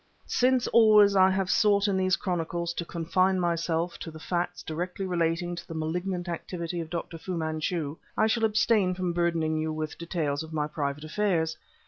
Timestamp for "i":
1.15-1.29, 8.17-8.25